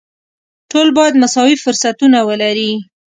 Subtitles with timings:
[0.71, 2.71] ټول باید مساوي فرصتونه ولري.